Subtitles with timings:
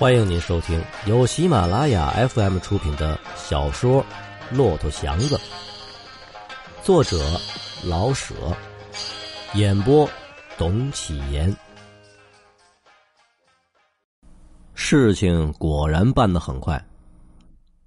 [0.00, 4.02] 欢迎您收听由喜马拉雅 FM 出品的小说
[4.56, 5.36] 《骆驼祥子》，
[6.82, 7.18] 作者
[7.84, 8.34] 老舍，
[9.52, 10.08] 演播
[10.56, 11.54] 董启言。
[14.72, 16.82] 事情果然办得很快，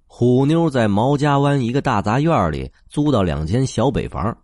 [0.06, 4.38] 虎妞在毛家湾一个大杂院里租到两间小北房，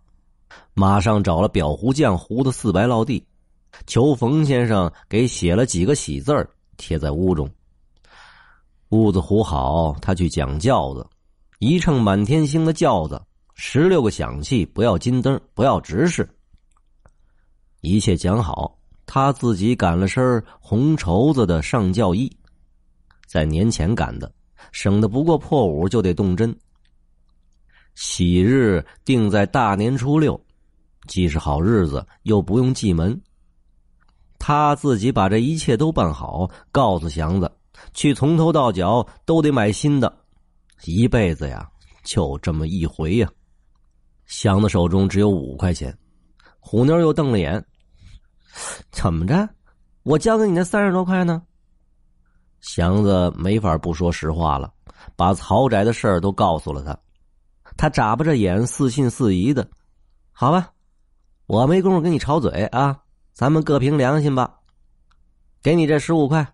[0.73, 3.25] 马上找了裱糊匠糊的四白落地，
[3.87, 7.49] 求冯先生给写了几个喜字儿贴在屋中。
[8.91, 11.07] 屋子糊好，他去讲轿子，
[11.59, 13.21] 一乘满天星的轿子，
[13.55, 16.29] 十六个响器，不要金灯，不要执事。
[17.79, 22.29] 一切讲好，他自己赶了身红绸子的上轿衣，
[23.25, 24.29] 在年前赶的，
[24.73, 26.53] 省得不过破五就得动针。
[27.95, 30.37] 喜日定在大年初六，
[31.07, 33.17] 既是好日子，又不用祭门。
[34.37, 37.49] 他自己把这一切都办好，告诉祥子。
[37.93, 40.11] 去从头到脚都得买新的，
[40.85, 41.69] 一辈子呀
[42.03, 43.29] 就这么一回呀。
[44.25, 45.95] 祥子手中只有五块钱，
[46.59, 47.63] 虎妞又瞪了眼
[48.91, 49.49] ：“怎么着？
[50.03, 51.41] 我交给你那三十多块呢？”
[52.61, 54.71] 祥子没法不说实话了，
[55.15, 56.97] 把曹宅的事儿都告诉了他。
[57.75, 59.67] 他眨巴着眼，似信似疑的
[60.31, 60.71] ：“好吧，
[61.47, 62.97] 我没工夫跟你吵嘴啊，
[63.33, 64.59] 咱们各凭良心吧。
[65.61, 66.47] 给你这十五块。”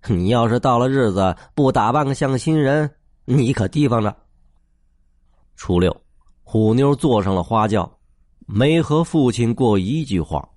[0.06, 2.88] 你要是到了日子不打扮个像个新人，
[3.24, 4.16] 你可提防着。
[5.56, 5.94] 初六，
[6.44, 7.98] 虎妞坐上了花轿，
[8.46, 10.48] 没和父亲过一句话，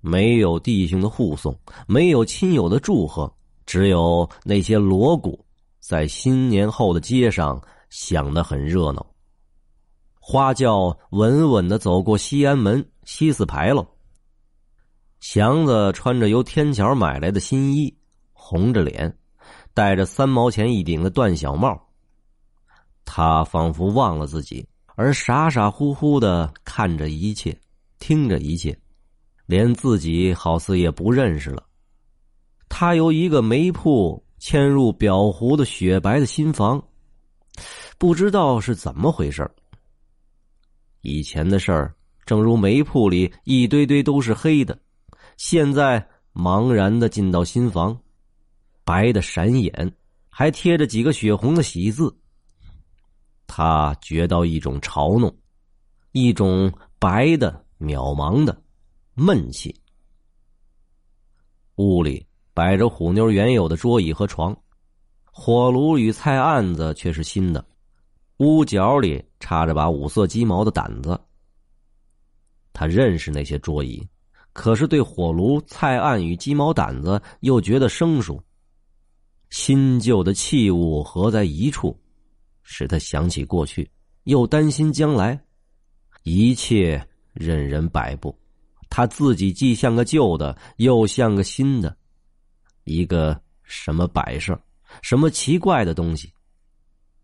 [0.00, 1.54] 没有弟兄的护送，
[1.86, 3.30] 没有亲友的祝贺，
[3.66, 5.44] 只有那些锣鼓
[5.78, 7.60] 在新年后的街上
[7.90, 9.06] 响得很热闹。
[10.18, 13.86] 花轿稳稳的走过西安门西四牌楼，
[15.20, 17.94] 祥子穿着由天桥买来的新衣。
[18.48, 19.12] 红着脸，
[19.74, 21.76] 戴着三毛钱一顶的缎小帽。
[23.04, 27.58] 他仿佛忘了自己，而傻傻乎乎的看着一切，
[27.98, 28.78] 听着一切，
[29.46, 31.64] 连自己好似也不认识了。
[32.68, 36.80] 他由一个煤铺迁入裱糊的雪白的新房，
[37.98, 39.50] 不知道是怎么回事
[41.00, 41.92] 以前的事儿，
[42.24, 44.78] 正如煤铺里一堆堆都是黑的，
[45.36, 47.98] 现在茫然的进到新房。
[48.86, 49.92] 白的闪眼，
[50.30, 52.16] 还贴着几个血红的喜字。
[53.48, 55.36] 他觉到一种嘲弄，
[56.12, 58.56] 一种白的渺茫的
[59.14, 59.74] 闷气。
[61.74, 62.24] 屋里
[62.54, 64.56] 摆着虎妞原有的桌椅和床，
[65.24, 67.66] 火炉与菜案子却是新的。
[68.36, 71.20] 屋角里插着把五色鸡毛的掸子。
[72.72, 74.06] 他认识那些桌椅，
[74.52, 78.40] 可是对火炉、菜案与鸡毛掸子又觉得生疏。
[79.50, 81.98] 新旧的器物合在一处，
[82.62, 83.88] 使他想起过去，
[84.24, 85.40] 又担心将来，
[86.22, 88.36] 一切任人摆布。
[88.88, 91.96] 他自己既像个旧的，又像个新的，
[92.84, 94.58] 一个什么摆设，
[95.02, 96.32] 什么奇怪的东西，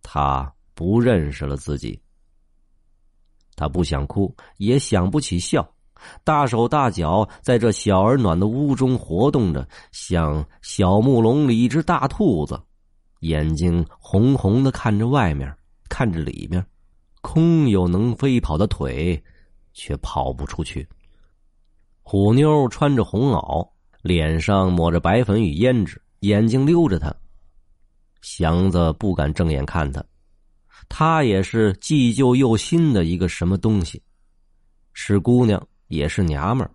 [0.03, 1.99] 他不认识了自己。
[3.55, 5.72] 他不想哭，也想不起笑。
[6.25, 12.61] 大手大脚在这小而暖的屋中活动着，像小木笼里一只大兔子，
[13.21, 15.55] 眼睛红红的看着外面，
[15.89, 16.65] 看着里面，
[17.21, 19.23] 空有能飞跑的腿，
[19.73, 20.87] 却跑不出去。
[22.03, 23.69] 虎妞穿着红袄，
[24.03, 27.15] 脸上抹着白粉与胭脂，眼睛溜着他。
[28.23, 30.05] 祥子不敢正眼看他，
[30.89, 34.03] 他也是既旧又新的一个什么东西，
[34.93, 35.65] 是姑娘。
[35.93, 36.71] 也是娘们儿，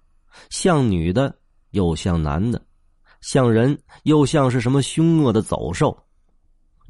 [0.51, 1.35] 像女的
[1.72, 2.63] 又像男的，
[3.19, 5.97] 像人又像是什么凶恶的走兽。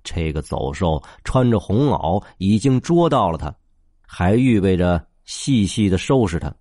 [0.04, 3.56] 这个走兽穿着红袄，已经捉到了他，
[4.02, 6.54] 还预备着细细的收拾他。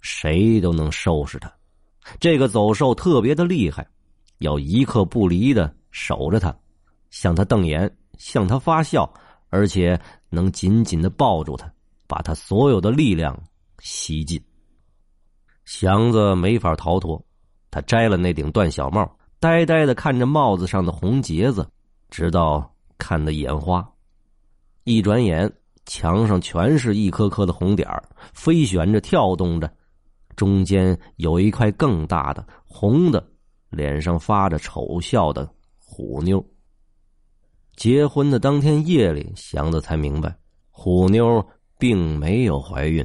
[0.00, 1.52] 谁都能收拾他。
[2.18, 3.88] 这个走兽特别的厉害，
[4.38, 6.52] 要一刻不离的守着他，
[7.10, 9.08] 向他瞪眼，向他发笑，
[9.50, 10.00] 而且
[10.30, 11.72] 能紧紧的抱住他，
[12.08, 13.40] 把他所有的力量。
[13.84, 14.40] 西进，
[15.64, 17.20] 祥子没法逃脱。
[17.68, 21.68] 他摘了那顶缎小帽，呆呆的看着帽子上的红结子，
[22.08, 23.84] 直到看得眼花。
[24.84, 25.52] 一转眼，
[25.84, 28.00] 墙上全是一颗颗的红点儿，
[28.32, 29.68] 飞旋着，跳动着。
[30.36, 33.26] 中间有一块更大的红的，
[33.68, 36.44] 脸上发着丑笑的虎妞。
[37.74, 40.32] 结婚的当天夜里，祥子才明白，
[40.70, 41.44] 虎妞
[41.80, 43.04] 并没有怀孕。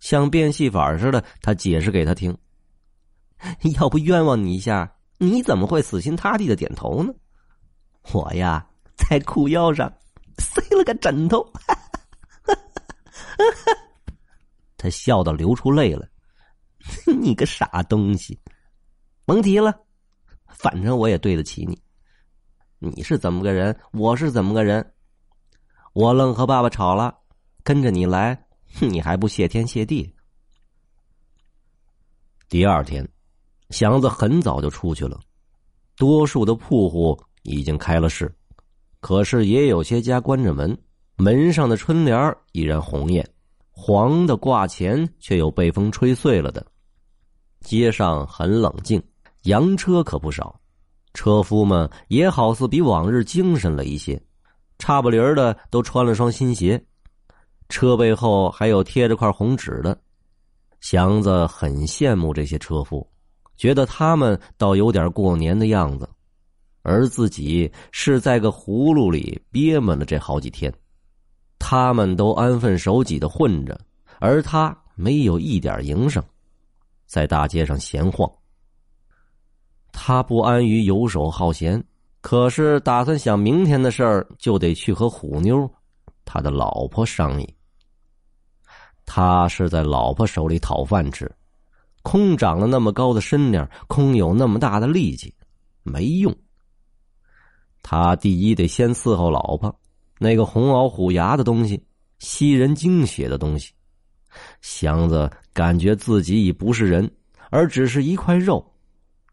[0.00, 2.36] 像变戏法似的，他解释给他听
[3.78, 7.14] ：“要不冤枉你一下，你怎么会死心塌地的点头呢？
[8.12, 8.66] 我呀，
[8.96, 9.92] 在裤腰上
[10.38, 11.46] 塞了个枕头。
[14.76, 16.08] 他笑到流出泪了。
[17.20, 18.40] 你个傻东西，
[19.26, 19.78] 甭提了，
[20.48, 21.78] 反正我也对得起你。
[22.78, 24.94] 你是怎么个人，我是怎么个人。
[25.92, 27.14] 我愣和爸爸吵了，
[27.62, 28.46] 跟着你来，
[28.78, 30.12] 你还不谢天谢地？
[32.48, 33.06] 第二天，
[33.70, 35.20] 祥子很早就出去了，
[35.96, 38.32] 多数的铺户已经开了市，
[39.00, 40.76] 可是也有些家关着门，
[41.16, 43.28] 门上的春联依然红艳，
[43.70, 46.64] 黄的挂钱却又被风吹碎了的。
[47.60, 49.02] 街上很冷静，
[49.42, 50.58] 洋车可不少，
[51.12, 54.20] 车夫们也好似比往日精神了一些，
[54.78, 56.82] 差不离儿的都穿了双新鞋，
[57.70, 59.98] 车背后还有贴着块红纸的。
[60.80, 63.06] 祥子很羡慕这些车夫，
[63.56, 66.08] 觉得他们倒有点过年的样子，
[66.82, 70.72] 而自己是在个葫芦里憋闷了这好几天。
[71.58, 73.78] 他们都安分守己的混着，
[74.18, 76.22] 而他没有一点营生。
[77.06, 78.30] 在大街上闲晃，
[79.92, 81.82] 他不安于游手好闲，
[82.22, 85.70] 可是打算想明天的事儿，就得去和虎妞，
[86.24, 87.54] 他的老婆商议。
[89.12, 91.28] 他是在老婆手里讨饭吃，
[92.02, 95.34] 空长了那么高的身量，空有那么大的力气，
[95.82, 96.32] 没用。
[97.82, 99.80] 他第一得先伺候老婆，
[100.20, 101.82] 那个红袄虎牙的东西，
[102.20, 103.72] 吸人精血的东西。
[104.60, 107.12] 祥子感觉自己已不是人，
[107.50, 108.64] 而只是一块肉。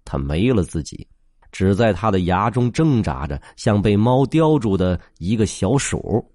[0.03, 1.07] 他没了自己，
[1.51, 6.27] 只在他的牙中挣扎着，像被猫叼住的一个小鼠。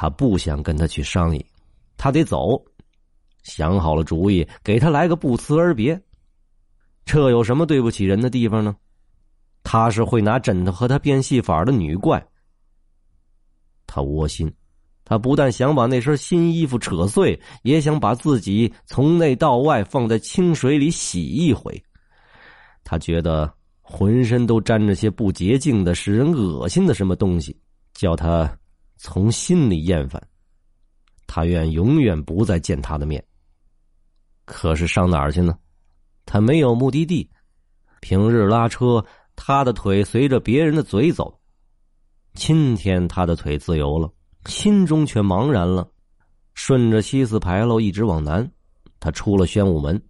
[0.00, 1.44] 他不想跟他去商议，
[1.96, 2.64] 他得走。
[3.42, 6.00] 想好了主意，给他来个不辞而别。
[7.04, 8.76] 这有什么对不起人的地方呢？
[9.64, 12.24] 他是会拿枕头和他变戏法的女怪。
[13.88, 14.48] 他窝心。
[15.04, 21.82] 他不但想把那身新衣服扯碎，也想把自己从内到外放在清水里洗一回。
[22.84, 27.58] 他觉得浑身都沾着些不洁净的、使人恶心的什么东西，
[27.94, 28.48] 叫他
[28.98, 30.22] 从心里厌烦。
[31.26, 33.24] 他愿永远不再见他的面。
[34.44, 35.58] 可是上哪儿去呢？
[36.26, 37.30] 他没有目的地。
[38.00, 39.04] 平日拉车，
[39.34, 41.24] 他的腿随着别人的嘴走；
[42.34, 44.12] 今天他的腿自由了。
[44.46, 45.90] 心中却茫然了，
[46.54, 48.50] 顺着西四牌楼一直往南，
[49.00, 50.00] 他出了宣武门，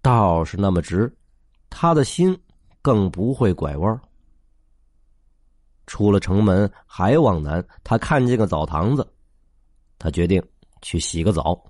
[0.00, 1.14] 道是那么直，
[1.70, 2.36] 他的心
[2.80, 4.00] 更不会拐弯儿。
[5.92, 9.06] 出了城门还往南，他看见个澡堂子，
[9.98, 10.42] 他决定
[10.80, 11.62] 去洗个澡。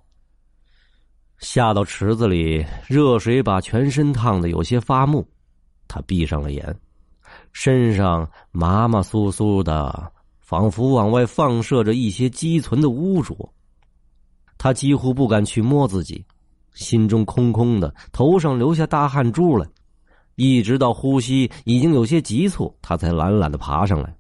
[1.39, 5.27] 下到池子里，热水把全身烫得有些发木，
[5.89, 6.73] 他闭上了眼，
[7.53, 10.13] 身上麻麻酥酥的。
[10.39, 13.53] 仿佛往外放射着一些积存的污浊，
[14.57, 16.25] 他几乎不敢去摸自己，
[16.75, 19.67] 心中空空的，头上流下大汗珠来，
[20.34, 24.14] 一直到呼吸已经有些急促，他才懒懒的爬上来，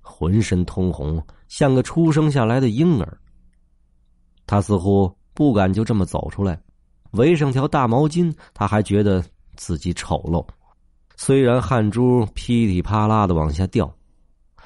[0.00, 3.18] 浑身通红，像个出生下来的婴儿。
[4.46, 6.60] 他似乎不敢就这么走出来，
[7.12, 9.24] 围上条大毛巾，他还觉得
[9.56, 10.46] 自己丑陋，
[11.16, 13.92] 虽然汗珠噼里啪啦的往下掉。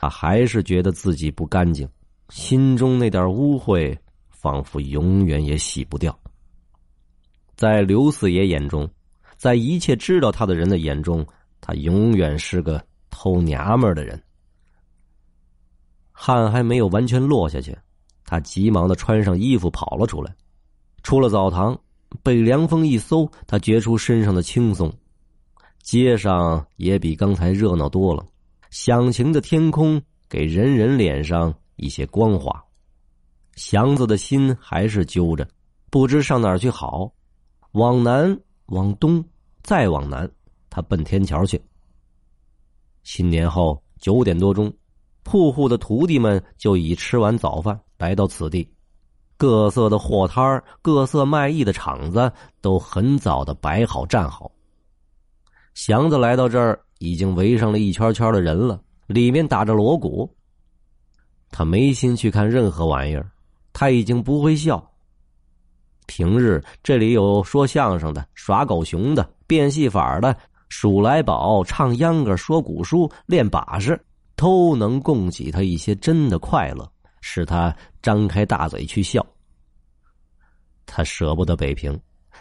[0.05, 1.89] 他还是觉得自己不干净，
[2.29, 3.97] 心中那点污秽
[4.31, 6.19] 仿佛永远也洗不掉。
[7.55, 8.91] 在刘四爷眼中，
[9.43, 11.27] 在一切知道他的人的眼中，
[11.61, 12.81] 他永远是个
[13.11, 14.23] 偷娘们的人。
[16.13, 17.77] 汗还没有完全落下去，
[18.25, 20.33] 他急忙的穿上衣服跑了出来，
[21.03, 21.77] 出了澡堂，
[22.23, 24.95] 被凉风一搜，他觉出身上的轻松，
[25.83, 28.25] 街上也比刚才热闹多了。
[28.71, 32.63] 响晴的天空给人人脸上一些光华，
[33.57, 35.49] 祥子的心还是揪着，
[35.91, 37.13] 不知上哪儿去好。
[37.73, 39.25] 往南，往东，
[39.63, 40.31] 再往南，
[40.69, 41.61] 他奔天桥去。
[43.03, 44.73] 新年后九点多钟，
[45.23, 48.69] 铺户的徒弟们就已吃完早饭，来到此地。
[49.37, 54.51] 各色的货摊儿、各色卖艺的场子都很早的摆好站好。
[55.75, 56.79] 祥子来到这儿。
[57.03, 60.33] 已经围上了一圈圈的人了，里面打着锣鼓。
[61.51, 63.29] 他没心去看任何玩意儿，
[63.73, 64.92] 他已经不会笑。
[66.07, 70.37] 平日这里有说相声的、耍狗熊的、变戏法的、
[70.69, 73.99] 数来宝、唱秧歌、说古书、练把式，
[74.37, 76.91] 都能供给他一些真的快乐，
[77.21, 79.25] 使他张开大嘴去笑。
[80.87, 81.99] 他舍不得北平，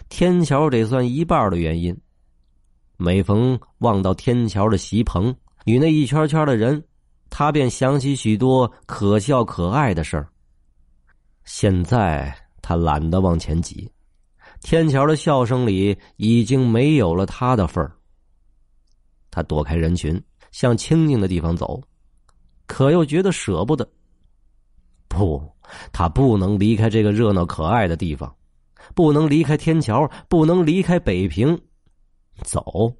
[0.10, 1.96] 天桥得算一半的原因。
[2.98, 5.34] 每逢望到天桥的席棚
[5.65, 6.84] 与那一圈圈的人，
[7.30, 10.27] 他便想起许多可笑可爱的事儿。
[11.46, 13.91] 现在他懒得往前挤，
[14.62, 17.91] 天桥的笑声里已经没有了他的份儿。
[19.30, 21.82] 他躲开人群，向清静的地方走，
[22.68, 23.89] 可又觉得舍不得。
[25.08, 25.41] 不，
[25.91, 28.34] 他不能离开这个热闹可爱的地方，
[28.94, 31.60] 不能离开天桥，不能离开北平。
[32.44, 32.96] 走，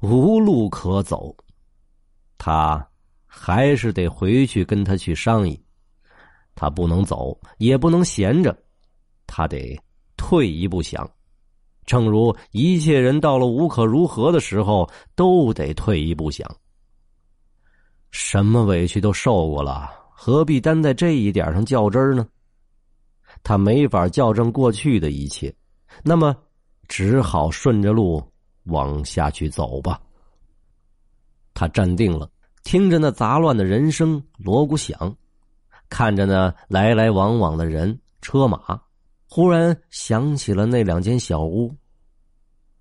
[0.00, 1.34] 无路可走。
[2.38, 2.86] 他
[3.26, 5.58] 还是得回去跟他去商议。
[6.54, 8.56] 他不能走，也不能闲着，
[9.34, 9.80] 他得
[10.18, 11.10] 退一步想。
[11.86, 16.46] 正如一切人到了无可如何的时候，都得退一步想。
[18.10, 22.28] 什么委屈都受过了，何必单在这一点上较真呢？
[23.42, 25.52] 他没法校正过去的一切，
[26.04, 26.36] 那么
[26.86, 28.22] 只好顺着路
[28.64, 29.98] 往下去走吧。
[31.54, 32.30] 他站定了，
[32.64, 35.16] 听着那杂乱的人声锣鼓响。
[35.88, 38.80] 看着那来来往往的人车马，
[39.34, 41.74] 忽然想起了那两间小屋。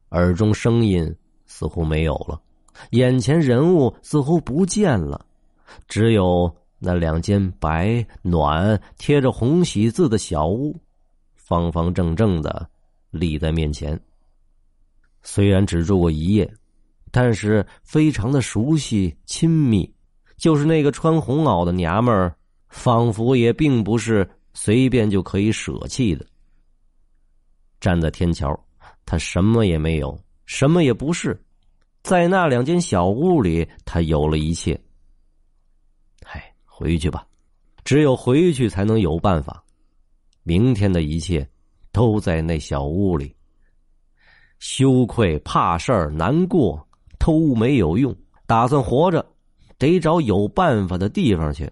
[0.10, 1.16] 耳中声音
[1.46, 2.38] 似乎没有了，
[2.90, 5.26] 眼前人物似乎不见了，
[5.88, 10.76] 只有那两间白暖、贴着红喜字的小屋，
[11.38, 12.70] 方方正正的
[13.12, 13.98] 立在面前。
[15.24, 16.54] 虽然只住过一夜，
[17.12, 19.90] 但是非常的熟悉亲密，
[20.36, 22.36] 就是那个穿红袄的娘们儿。
[22.68, 26.26] 仿佛也并不是随便就可以舍弃的。
[27.82, 28.58] 站在天桥，
[29.06, 31.38] 他什么也没有，什么也不是，
[32.04, 34.80] 在那两间小屋里，他有了一切。
[36.26, 37.28] 哎，回去吧，
[37.84, 39.62] 只有回去才能有办法。
[40.44, 41.48] 明天的一切
[41.92, 43.36] 都在那小屋里。
[44.60, 49.26] 羞愧、怕事儿、难过都没有用，打算活着，
[49.80, 51.68] 得找有办法的地方去。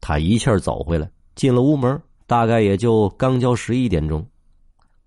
[0.00, 4.24] 他一气儿走回来，进了屋门，大概也就刚交十一点钟。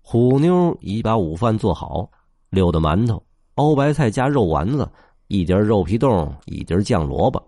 [0.02, 2.06] 虎妞已把午饭做好，
[2.50, 4.86] 溜的馒头、熬白菜加肉丸子，
[5.28, 7.42] 一碟肉皮冻，一碟酱萝卜，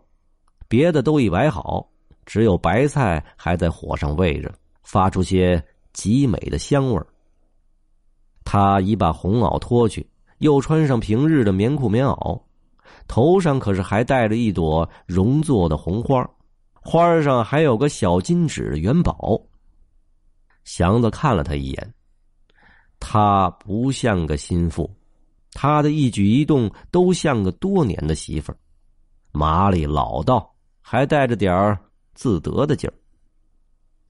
[0.66, 1.86] 别的都已摆好，
[2.24, 4.50] 只有白菜还在火上煨着，
[4.82, 7.06] 发出些极美的香味儿。
[8.46, 12.40] 他已把红袄脱去，又穿上平日的棉裤棉袄，
[13.06, 16.26] 头上可是还戴着一朵绒做的红花。
[16.80, 19.38] 花上还有个小金纸元宝。
[20.66, 21.94] 祥子看了他一眼，
[22.98, 24.90] 他不像个心腹，
[25.52, 28.58] 他的一举一动都像个多年的媳妇儿，
[29.30, 31.78] 麻利老道，还带着点儿
[32.14, 32.94] 自得的劲儿。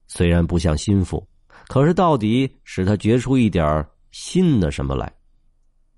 [0.07, 1.25] 虽然不像心腹，
[1.67, 5.13] 可是到底使他觉出一点新的什么来。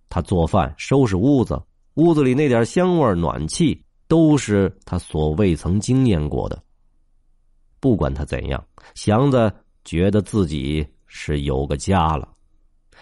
[0.10, 1.62] 他做饭、收拾屋子，
[1.94, 6.62] 屋子里那点香味、暖气，都是他所未曾经验过的。
[7.80, 8.62] 不管他怎样，
[8.94, 12.28] 祥子觉得自己是有个家了。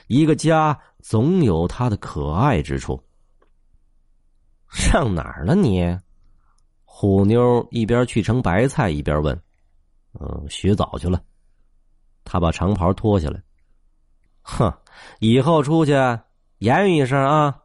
[0.07, 3.01] 一个家总有它的可爱之处。
[4.69, 5.97] 上哪儿了你？
[6.83, 9.39] 虎妞一边去盛白菜一边问
[10.19, 11.21] ：“嗯，洗澡去了。”
[12.23, 13.41] 他把长袍脱下来。
[14.41, 14.73] 哼，
[15.19, 15.93] 以后出去
[16.59, 17.61] 言语一声啊，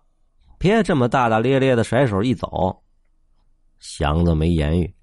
[0.58, 2.82] 别这么大大咧咧的甩手一走。
[3.78, 4.94] 祥子没言语。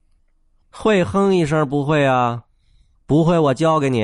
[0.72, 2.44] 会哼一声不会啊？
[3.10, 4.04] 不会，我教给你。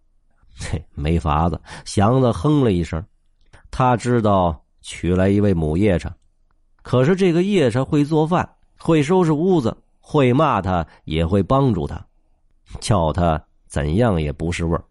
[0.58, 1.60] 嘿，没法子。
[1.84, 3.04] 祥子哼了一声，
[3.70, 6.10] 他知道娶来一位母夜叉，
[6.80, 12.02] 可是这个夜叉会做饭，会收拾屋子，会骂他，也会帮助他，
[12.80, 14.82] 叫他怎样也不是味儿。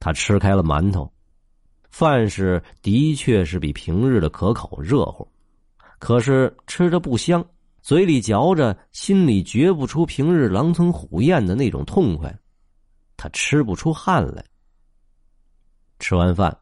[0.00, 1.12] 他吃开了馒头，
[1.90, 5.28] 饭是的确是比平日的可口热乎，
[5.98, 7.44] 可是吃着不香。
[7.86, 12.36] 嘴里嚼着，心里觉不出平日狼吞虎咽的那种痛快，
[13.16, 14.44] 他吃不出汗来。
[16.00, 16.58] 吃完饭，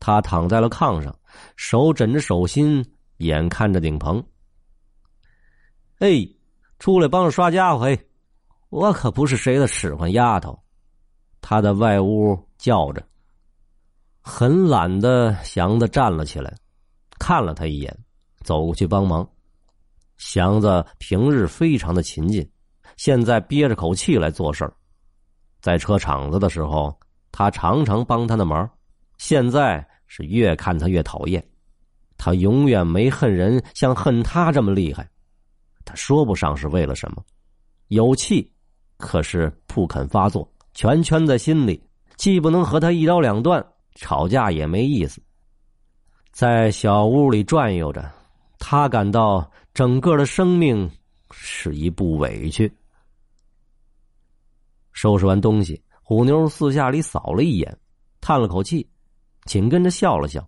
[0.00, 1.16] 他躺在了炕上，
[1.54, 2.84] 手枕着手心，
[3.18, 4.20] 眼看着顶棚。
[6.00, 6.28] 哎，
[6.80, 7.82] 出来帮着刷家伙！
[7.82, 8.08] 嘿，
[8.68, 10.60] 我可不是谁的使唤丫头。
[11.40, 13.06] 他在外屋叫着，
[14.20, 16.52] 很懒的祥子站了起来，
[17.20, 17.96] 看了他一眼，
[18.42, 19.24] 走过去帮忙。
[20.16, 22.48] 祥子平日非常的勤谨，
[22.96, 24.72] 现在憋着口气来做事儿。
[25.60, 26.96] 在车厂子的时候，
[27.32, 28.68] 他常常帮他的忙，
[29.18, 31.44] 现在是越看他越讨厌。
[32.16, 35.08] 他永远没恨人像恨他这么厉害。
[35.84, 37.22] 他说不上是为了什么，
[37.88, 38.50] 有气，
[38.98, 41.82] 可是不肯发作，全圈在心里，
[42.16, 43.64] 既不能和他一刀两断，
[43.96, 45.20] 吵架也没意思。
[46.30, 48.10] 在小屋里转悠着，
[48.58, 50.88] 他感到整个的生命
[51.32, 52.72] 是一部委屈。
[54.92, 57.76] 收拾完东西，虎妞四下里扫了一眼，
[58.20, 58.88] 叹了口气，
[59.46, 60.46] 紧跟着笑了笑：“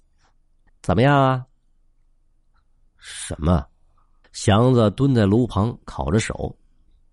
[0.81, 1.45] 怎么样啊
[2.97, 3.67] ？”“什么？”
[4.31, 6.57] 祥子蹲在炉旁烤着手，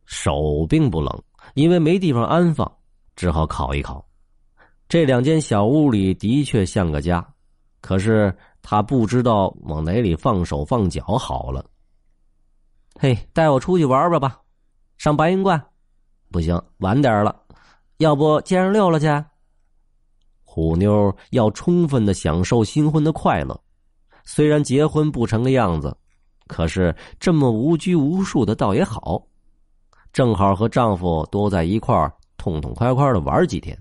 [0.05, 1.24] 手并不冷，
[1.55, 2.72] 因为没地方安放，
[3.15, 4.08] 只好烤一烤。
[4.88, 7.27] 这两间小屋里的确像个家，
[7.82, 11.65] 可是他不知道往哪里放手放脚好了。
[13.03, 14.39] 嘿，带我出去玩玩吧，
[14.98, 15.62] 上白云观。
[16.31, 17.38] 不行，晚点了。
[17.98, 19.07] 要不街上溜了去？
[20.41, 23.62] 虎妞要充分的享受新婚的快乐，
[24.24, 25.93] 虽然结婚不成个样子，
[26.48, 29.22] 可是这么无拘无束的倒也好，
[30.13, 33.77] 正好和丈夫多在一块儿，痛痛快快的玩几天。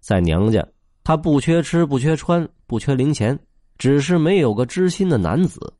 [0.00, 0.62] 在娘家，
[1.04, 3.38] 她不缺吃，不缺穿，不缺零钱，
[3.78, 5.72] 只是没有个知心的男子。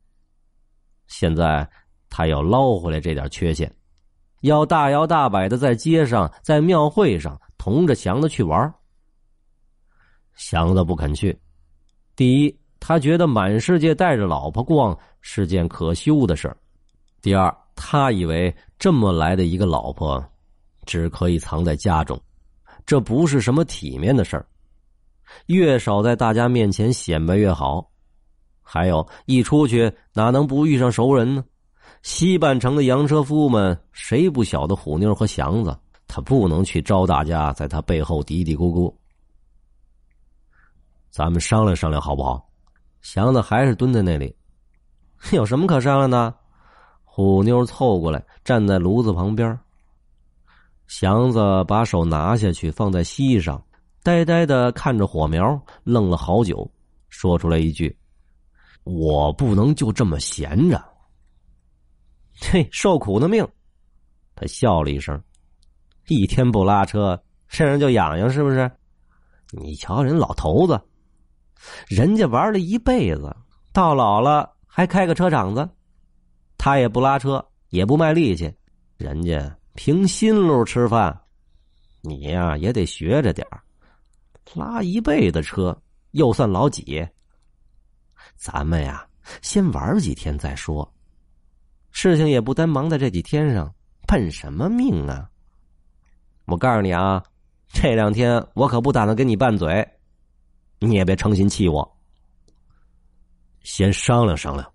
[1.05, 1.69] 现在，
[2.17, 3.69] 他要捞回来这点缺陷，
[4.39, 8.73] 要大摇大摆的在街上、在庙会上同着祥子去玩。
[10.33, 11.37] 祥子不肯去，
[12.15, 16.55] 第一，他觉得满世界带着老婆逛是件可羞的事儿；
[17.21, 20.23] 第二，他以为这么来的一个老婆，
[20.85, 22.17] 只可以藏在家中。
[22.85, 24.47] 这不是什么体面的事儿，
[25.47, 27.85] 越少在大家面前显摆越好。
[28.61, 31.43] 还有一出去哪能不遇上熟人呢？
[32.05, 35.75] 西半城的洋车夫们谁不晓得虎妞和祥子？
[36.07, 38.93] 他不能去招大家在他背后嘀嘀咕咕。
[41.09, 42.47] 咱们商量商量好不好？
[43.01, 44.35] 祥子还是蹲在那里，
[45.33, 46.31] 有什么可商量的？
[47.03, 49.57] 虎妞凑过来站在炉子旁边。
[50.85, 53.59] 祥子把手拿下去，放在膝上，
[54.03, 56.69] 呆呆的看着火苗，愣了好久，
[57.09, 57.97] 说出来一句
[58.85, 60.79] ：“我不能就这么闲着。”
[62.39, 63.47] 嘿，受苦的命。
[64.35, 65.21] 他笑了一声
[66.07, 68.69] ：“一天不拉车，身上就痒痒，是不是？
[69.51, 70.79] 你瞧人老头子，
[71.87, 73.35] 人家玩了一辈子，
[73.71, 75.67] 到老了还开个车厂子，
[76.57, 78.53] 他也不拉车，也不卖力气，
[78.97, 81.21] 人家。”凭心路吃饭，
[81.99, 83.45] 你呀也得学着点
[84.53, 85.77] 拉一辈子车
[86.11, 87.05] 又算老几？
[88.37, 89.05] 咱们呀
[89.41, 90.89] 先玩几天再说。
[91.97, 93.73] 事情也不单忙在这几天上，
[94.05, 95.29] 奔什么命啊？
[96.43, 97.23] 我告诉你啊，
[97.69, 99.87] 这两天我可不打算跟你拌嘴，
[100.79, 101.97] 你也别成心气我。
[103.63, 104.69] 先商量商量，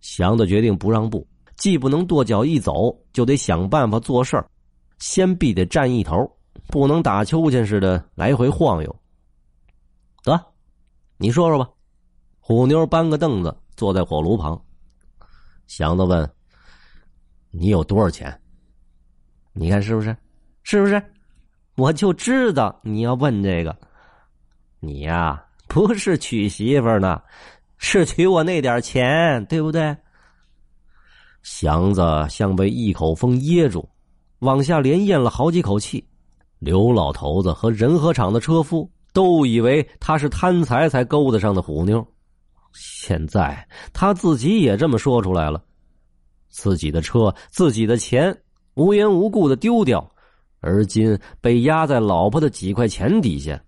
[0.00, 1.24] 祥子决定不让步。
[1.56, 4.50] 既不能跺脚一走，就得想办法做事儿，
[4.98, 6.28] 先必得占一头，
[6.66, 8.96] 不能打秋千似的来回晃悠。
[10.24, 10.36] 得，
[11.16, 11.70] 你说说吧。
[12.40, 14.60] 虎妞搬个凳子坐在火炉旁，
[15.68, 16.28] 祥子问
[17.50, 18.40] ：“你有多少钱？
[19.52, 20.16] 你看是不是？
[20.62, 21.02] 是不是？
[21.76, 23.76] 我就知道你要问这个。
[24.80, 27.20] 你呀，不是娶媳妇呢，
[27.78, 29.96] 是娶我那点钱，对不对？”
[31.42, 33.88] 祥子像被一口风噎住，
[34.40, 36.06] 往下连咽了好几口气。
[36.58, 42.06] 刘老头子和仁和厂的车夫都以为他是贪财才勾搭上的虎妞，
[42.72, 45.62] 现在他自己也这么说出来了：
[46.48, 48.36] 自己的车、自己的钱
[48.74, 50.10] 无缘无故的丢掉，
[50.60, 53.62] 而今被压在老婆的几块钱底下，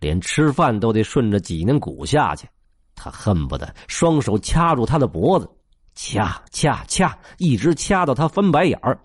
[0.00, 2.48] 连吃饭都得顺着脊梁骨下去。
[2.94, 5.48] 他恨不得双手掐住他的脖子。
[5.96, 8.98] 掐掐掐，一直掐到他翻白眼儿，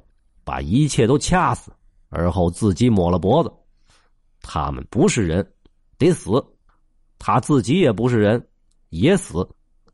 [0.43, 1.71] 把一切都掐死，
[2.09, 3.53] 而后自己抹了脖子。
[4.41, 5.47] 他们不是人，
[5.99, 6.43] 得死；
[7.19, 8.43] 他自己也不是人，
[8.89, 9.47] 也死。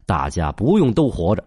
[0.06, 1.46] 大家不用都活着。